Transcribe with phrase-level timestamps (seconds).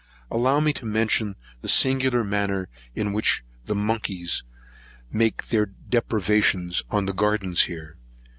[0.31, 4.43] Allow me to mention the singular manner in which the monkeys
[5.11, 5.43] make
[5.89, 7.97] depredations on the gardens here.